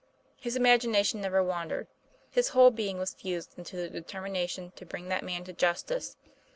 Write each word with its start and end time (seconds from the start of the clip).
His 0.39 0.55
imagination 0.55 1.21
never 1.21 1.43
wandered; 1.43 1.85
his 2.31 2.47
whole 2.47 2.71
being 2.71 2.97
was 2.97 3.13
fused 3.13 3.53
into 3.55 3.75
the 3.75 3.87
determination 3.87 4.71
to 4.77 4.83
bring 4.83 5.09
that 5.09 5.23
man 5.23 5.43
to 5.43 5.53
justice. 5.53 6.15